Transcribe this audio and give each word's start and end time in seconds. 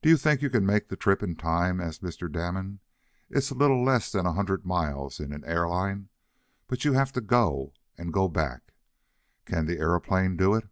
"Do 0.00 0.08
you 0.08 0.16
think 0.16 0.42
you 0.42 0.48
can 0.48 0.64
make 0.64 0.86
the 0.88 0.96
trip 0.96 1.24
in 1.24 1.34
time?" 1.34 1.80
asked 1.80 2.04
Mr. 2.04 2.30
Damon. 2.30 2.78
"It 3.28 3.38
is 3.38 3.50
a 3.50 3.56
little 3.56 3.82
less 3.84 4.12
than 4.12 4.24
a 4.24 4.32
hundred 4.34 4.64
miles 4.64 5.18
in 5.18 5.32
an 5.32 5.42
airline, 5.44 6.08
but 6.68 6.84
you 6.84 6.92
have 6.92 7.10
to 7.14 7.20
go 7.20 7.72
and 7.98 8.12
go 8.12 8.28
back. 8.28 8.72
Can 9.46 9.66
the 9.66 9.80
aeroplane 9.80 10.36
do 10.36 10.54
it?" 10.54 10.68